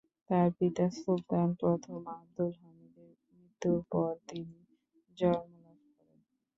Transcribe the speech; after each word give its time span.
তার 0.29 0.47
পিতা 0.57 0.85
সুলতান 0.97 1.47
প্রথম 1.61 1.99
আবদুল 2.13 2.51
হামিদের 2.59 3.11
মৃত্যুর 3.29 3.79
পর 3.91 4.11
তিনি 4.27 4.57
জন্মলাভ 5.17 5.79
করেন। 5.97 6.21